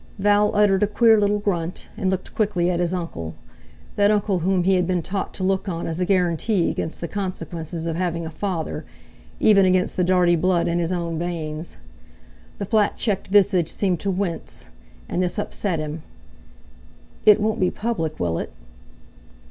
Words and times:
Val 0.17 0.49
uttered 0.55 0.81
a 0.81 0.87
queer 0.87 1.19
little 1.19 1.37
grunt, 1.37 1.87
and 1.95 2.09
looked 2.09 2.33
quickly 2.33 2.71
at 2.71 2.79
his 2.79 2.91
uncle—that 2.91 4.09
uncle 4.09 4.39
whom 4.39 4.63
he 4.63 4.73
had 4.73 4.87
been 4.87 5.03
taught 5.03 5.31
to 5.31 5.43
look 5.43 5.69
on 5.69 5.85
as 5.85 5.99
a 5.99 6.07
guarantee 6.07 6.71
against 6.71 7.01
the 7.01 7.07
consequences 7.07 7.85
of 7.85 7.95
having 7.95 8.25
a 8.25 8.31
father, 8.31 8.83
even 9.39 9.63
against 9.63 9.95
the 9.97 10.03
Dartie 10.03 10.35
blood 10.35 10.67
in 10.67 10.79
his 10.79 10.91
own 10.91 11.19
veins. 11.19 11.77
The 12.57 12.65
flat 12.65 12.97
checked 12.97 13.27
visage 13.27 13.69
seemed 13.69 13.99
to 13.99 14.09
wince, 14.09 14.69
and 15.07 15.21
this 15.21 15.37
upset 15.37 15.77
him. 15.77 16.01
"It 17.27 17.39
won't 17.39 17.59
be 17.59 17.69
public, 17.69 18.19
will 18.19 18.39
it?" 18.39 18.51